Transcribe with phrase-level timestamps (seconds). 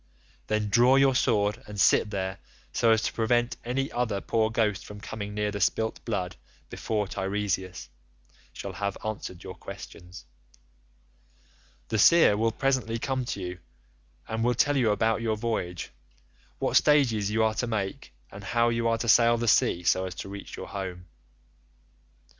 [0.47, 2.39] Then draw your sword and sit there,
[2.73, 6.37] so as to prevent any other poor ghost from coming near the spilt blood
[6.71, 7.87] before Teiresias
[8.51, 10.25] shall have answered your questions.
[11.89, 13.59] The seer will presently come to you,
[14.27, 18.87] and will tell you about your voyage—what stages you are to make, and how you
[18.87, 21.05] are to sail the sea so as to reach your home.